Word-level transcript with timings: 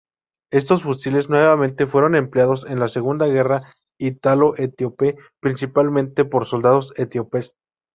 Estos 0.51 0.81
fusiles 0.81 1.29
nuevamente 1.29 1.85
fueron 1.85 2.15
empleados 2.15 2.65
en 2.67 2.79
la 2.79 2.87
Segunda 2.87 3.27
guerra 3.27 3.71
ítalo-etíope, 3.99 5.15
principalmente 5.39 6.25
por 6.25 6.47
soldados 6.47 6.91
etíopes. 6.97 7.55